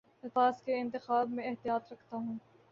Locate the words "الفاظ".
0.23-0.61